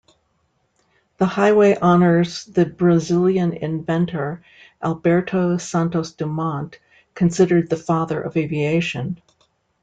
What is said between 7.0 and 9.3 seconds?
considered the "father of aviation".